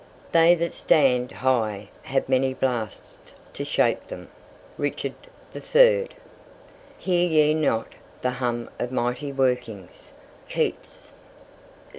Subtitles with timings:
[0.31, 4.29] "They that stand high have many blasts to shake them."
[4.75, 5.13] Richard
[5.55, 6.07] III.
[6.97, 7.93] "Hear ye not
[8.23, 10.11] the hum of mighty workings."
[10.49, 11.11] Keats.